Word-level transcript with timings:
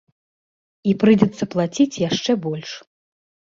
І 0.91 0.95
прыйдзецца 1.03 1.43
плаціць 1.53 2.01
яшчэ 2.09 2.39
больш. 2.49 2.71